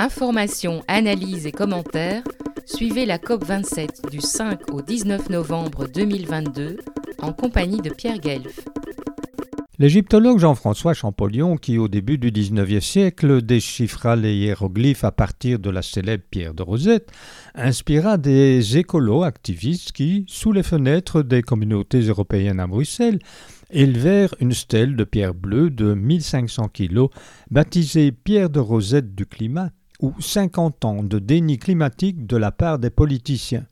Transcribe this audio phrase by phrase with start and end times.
[0.00, 2.22] Informations, analyses et commentaires,
[2.66, 6.76] suivez la COP27 du 5 au 19 novembre 2022
[7.20, 8.60] en compagnie de Pierre Guelf.
[9.80, 15.70] L'égyptologue Jean-François Champollion, qui au début du XIXe siècle déchiffra les hiéroglyphes à partir de
[15.70, 17.10] la célèbre pierre de Rosette,
[17.56, 23.18] inspira des écolos activistes qui, sous les fenêtres des communautés européennes à Bruxelles,
[23.70, 27.06] élevèrent une stèle de pierre bleue de 1500 kg,
[27.50, 32.78] baptisée Pierre de Rosette du climat, ou 50 ans de déni climatique de la part
[32.78, 33.64] des politiciens.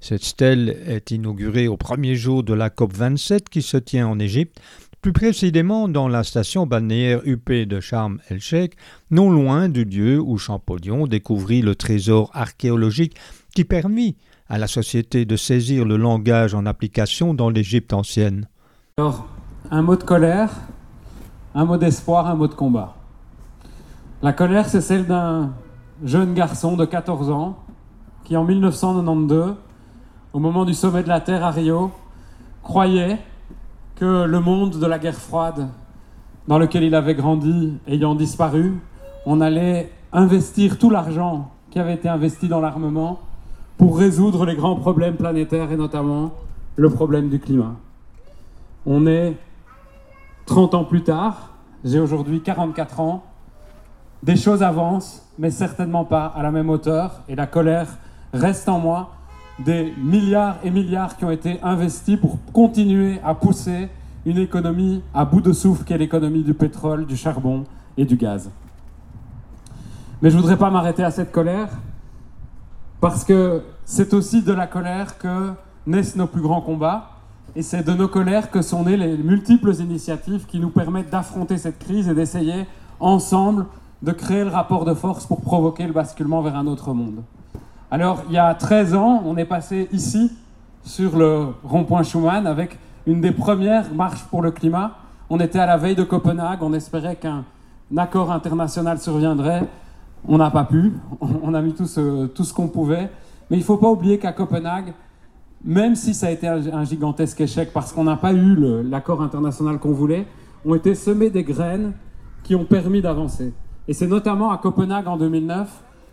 [0.00, 4.18] Cette stèle est inaugurée au premier jour de la COP 27 qui se tient en
[4.18, 4.60] Égypte
[5.04, 8.72] plus précisément dans la station balnéaire UP de Sharm el-Sheikh,
[9.10, 13.14] non loin du lieu où Champollion découvrit le trésor archéologique
[13.54, 14.16] qui permit
[14.48, 18.48] à la société de saisir le langage en application dans l'Égypte ancienne.
[18.96, 19.28] Alors,
[19.70, 20.50] un mot de colère,
[21.54, 22.96] un mot d'espoir, un mot de combat.
[24.24, 25.52] La colère, c'est celle d'un
[26.02, 27.58] jeune garçon de 14 ans
[28.24, 29.54] qui, en 1992,
[30.32, 31.90] au moment du sommet de la Terre à Rio,
[32.62, 33.18] croyait
[33.96, 35.68] que le monde de la guerre froide
[36.48, 38.80] dans lequel il avait grandi ayant disparu,
[39.26, 43.20] on allait investir tout l'argent qui avait été investi dans l'armement
[43.76, 46.32] pour résoudre les grands problèmes planétaires et notamment
[46.76, 47.74] le problème du climat.
[48.86, 49.36] On est
[50.46, 51.50] 30 ans plus tard,
[51.84, 53.22] j'ai aujourd'hui 44 ans,
[54.24, 57.88] des choses avancent, mais certainement pas à la même hauteur, et la colère
[58.32, 59.10] reste en moi
[59.58, 63.88] des milliards et milliards qui ont été investis pour continuer à pousser
[64.24, 67.64] une économie à bout de souffle qui est l'économie du pétrole, du charbon
[67.98, 68.50] et du gaz.
[70.22, 71.68] Mais je ne voudrais pas m'arrêter à cette colère,
[73.02, 75.52] parce que c'est aussi de la colère que
[75.86, 77.10] naissent nos plus grands combats,
[77.54, 81.58] et c'est de nos colères que sont nées les multiples initiatives qui nous permettent d'affronter
[81.58, 82.64] cette crise et d'essayer
[82.98, 83.66] ensemble
[84.04, 87.22] de créer le rapport de force pour provoquer le basculement vers un autre monde.
[87.90, 90.30] Alors, il y a 13 ans, on est passé ici,
[90.82, 94.98] sur le rond-point Schumann, avec une des premières marches pour le climat.
[95.30, 97.44] On était à la veille de Copenhague, on espérait qu'un
[97.96, 99.66] accord international surviendrait.
[100.28, 100.92] On n'a pas pu,
[101.42, 103.10] on a mis tout ce, tout ce qu'on pouvait.
[103.48, 104.92] Mais il ne faut pas oublier qu'à Copenhague,
[105.64, 109.78] même si ça a été un gigantesque échec parce qu'on n'a pas eu l'accord international
[109.78, 110.26] qu'on voulait,
[110.66, 111.92] ont été semées des graines
[112.42, 113.54] qui ont permis d'avancer.
[113.86, 115.68] Et c'est notamment à Copenhague en 2009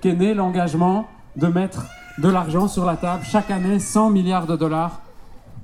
[0.00, 1.06] qu'est né l'engagement
[1.36, 1.86] de mettre
[2.18, 5.00] de l'argent sur la table, chaque année 100 milliards de dollars,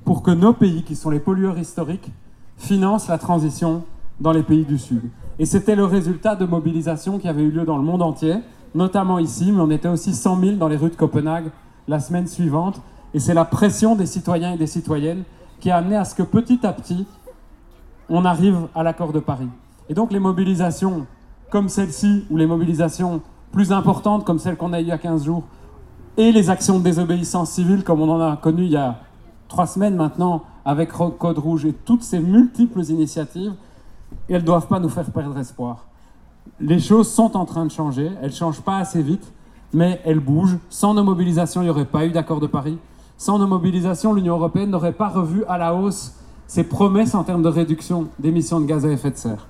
[0.05, 2.09] pour que nos pays, qui sont les pollueurs historiques,
[2.57, 3.83] financent la transition
[4.21, 5.09] dans les pays du Sud.
[5.39, 8.35] Et c'était le résultat de mobilisations qui avaient eu lieu dans le monde entier,
[8.75, 11.51] notamment ici, mais on était aussi 100 000 dans les rues de Copenhague
[11.87, 12.81] la semaine suivante.
[13.13, 15.23] Et c'est la pression des citoyens et des citoyennes
[15.59, 17.05] qui a amené à ce que petit à petit,
[18.07, 19.49] on arrive à l'accord de Paris.
[19.89, 21.05] Et donc les mobilisations
[21.49, 23.21] comme celle-ci, ou les mobilisations
[23.51, 25.43] plus importantes comme celles qu'on a eues il y a 15 jours,
[26.17, 28.99] et les actions de désobéissance civile, comme on en a connu il y a
[29.47, 33.53] trois semaines maintenant, avec Code Rouge et toutes ces multiples initiatives,
[34.27, 35.85] elles ne doivent pas nous faire perdre espoir.
[36.59, 39.31] Les choses sont en train de changer, elles ne changent pas assez vite,
[39.73, 40.57] mais elles bougent.
[40.69, 42.77] Sans nos mobilisations, il n'y aurait pas eu d'accord de Paris.
[43.17, 46.15] Sans nos mobilisations, l'Union européenne n'aurait pas revu à la hausse
[46.47, 49.47] ses promesses en termes de réduction d'émissions de gaz à effet de serre.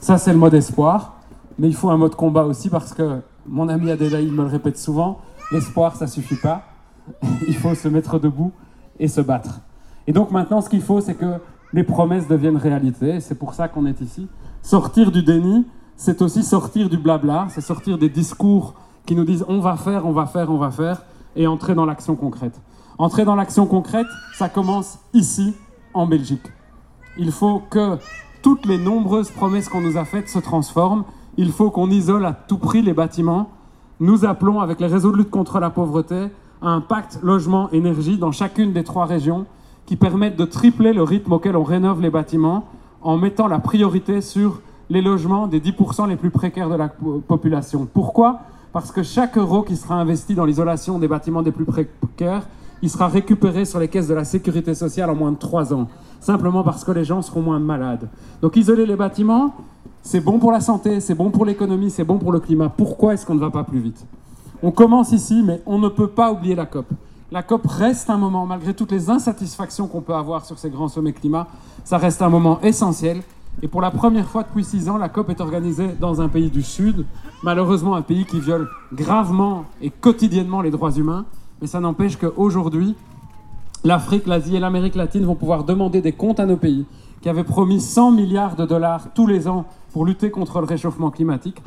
[0.00, 1.17] Ça, c'est le mot d'espoir,
[1.58, 4.48] mais il faut un mot de combat aussi parce que mon ami Adélaïde me le
[4.48, 5.20] répète souvent,
[5.50, 6.62] L'espoir, ça suffit pas.
[7.48, 8.52] Il faut se mettre debout
[8.98, 9.60] et se battre.
[10.06, 11.38] Et donc maintenant, ce qu'il faut, c'est que
[11.72, 13.20] les promesses deviennent réalité.
[13.20, 14.28] C'est pour ça qu'on est ici.
[14.62, 15.66] Sortir du déni,
[15.96, 18.74] c'est aussi sortir du blabla, c'est sortir des discours
[19.06, 21.02] qui nous disent on va faire, on va faire, on va faire,
[21.34, 22.60] et entrer dans l'action concrète.
[22.98, 25.54] Entrer dans l'action concrète, ça commence ici,
[25.94, 26.46] en Belgique.
[27.16, 27.96] Il faut que
[28.42, 31.04] toutes les nombreuses promesses qu'on nous a faites se transforment.
[31.38, 33.48] Il faut qu'on isole à tout prix les bâtiments
[34.00, 36.28] nous appelons, avec les réseaux de lutte contre la pauvreté,
[36.62, 39.46] à un pacte logement-énergie dans chacune des trois régions
[39.86, 42.66] qui permettent de tripler le rythme auquel on rénove les bâtiments
[43.02, 44.60] en mettant la priorité sur
[44.90, 47.88] les logements des 10% les plus précaires de la population.
[47.92, 48.40] Pourquoi?
[48.72, 52.46] Parce que chaque euro qui sera investi dans l'isolation des bâtiments des plus précaires,
[52.82, 55.88] il sera récupéré sur les caisses de la sécurité sociale en moins de 3 ans.
[56.20, 58.08] Simplement parce que les gens seront moins malades.
[58.42, 59.54] Donc isoler les bâtiments,
[60.02, 62.68] c'est bon pour la santé, c'est bon pour l'économie, c'est bon pour le climat.
[62.68, 64.04] Pourquoi est-ce qu'on ne va pas plus vite?
[64.62, 66.86] On commence ici, mais on ne peut pas oublier la COP.
[67.30, 70.88] La COP reste un moment, malgré toutes les insatisfactions qu'on peut avoir sur ces grands
[70.88, 71.46] sommets climat,
[71.84, 73.22] ça reste un moment essentiel.
[73.60, 76.48] Et pour la première fois depuis six ans, la COP est organisée dans un pays
[76.48, 77.04] du Sud,
[77.42, 81.26] malheureusement un pays qui viole gravement et quotidiennement les droits humains.
[81.60, 82.94] Mais ça n'empêche qu'aujourd'hui,
[83.84, 86.86] l'Afrique, l'Asie et l'Amérique latine vont pouvoir demander des comptes à nos pays
[87.20, 91.10] qui avaient promis 100 milliards de dollars tous les ans pour lutter contre le réchauffement
[91.10, 91.62] climatique.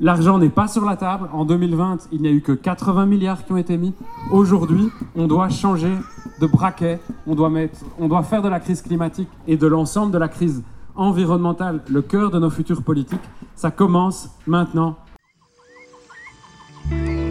[0.00, 1.28] L'argent n'est pas sur la table.
[1.32, 3.94] En 2020, il n'y a eu que 80 milliards qui ont été mis.
[4.30, 5.92] Aujourd'hui, on doit changer
[6.40, 7.00] de braquet.
[7.26, 10.62] On doit, faire de la crise climatique et de l'ensemble de la crise
[10.94, 13.18] environnementale le cœur de nos futures politiques.
[13.56, 14.96] Ça commence maintenant.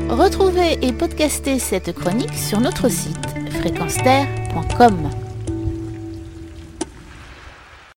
[0.10, 3.98] Retrouvez et podcastez cette chronique sur notre site fréquence